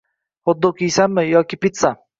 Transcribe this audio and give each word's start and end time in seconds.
Xotdog 0.49 0.81
yiysanmi 0.85 1.29
yoki 1.31 1.65
pitsa? 1.65 1.95